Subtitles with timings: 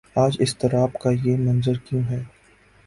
[0.15, 2.21] آج اضطراب کا یہ منظر کیوں ہے؟